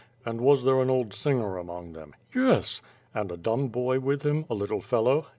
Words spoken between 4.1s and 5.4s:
him, a little fellow?"